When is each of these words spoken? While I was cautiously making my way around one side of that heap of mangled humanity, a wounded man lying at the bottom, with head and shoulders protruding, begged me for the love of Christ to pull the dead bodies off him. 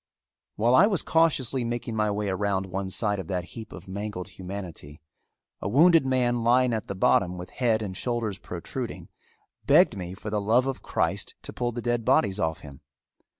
While 0.55 0.73
I 0.73 0.87
was 0.87 1.03
cautiously 1.03 1.63
making 1.63 1.95
my 1.95 2.09
way 2.09 2.29
around 2.29 2.65
one 2.65 2.89
side 2.89 3.19
of 3.19 3.27
that 3.27 3.49
heap 3.53 3.71
of 3.71 3.87
mangled 3.87 4.29
humanity, 4.29 4.99
a 5.61 5.69
wounded 5.69 6.07
man 6.07 6.43
lying 6.43 6.73
at 6.73 6.87
the 6.87 6.95
bottom, 6.95 7.37
with 7.37 7.51
head 7.51 7.83
and 7.83 7.95
shoulders 7.95 8.39
protruding, 8.39 9.09
begged 9.67 9.95
me 9.95 10.15
for 10.15 10.31
the 10.31 10.41
love 10.41 10.65
of 10.65 10.81
Christ 10.81 11.35
to 11.43 11.53
pull 11.53 11.71
the 11.71 11.83
dead 11.83 12.03
bodies 12.03 12.39
off 12.39 12.61
him. 12.61 12.81